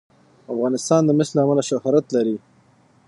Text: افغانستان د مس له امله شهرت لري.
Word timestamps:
افغانستان 0.53 1.01
د 1.05 1.09
مس 1.17 1.29
له 1.35 1.41
امله 1.45 1.63
شهرت 1.69 2.05
لري. 2.15 2.35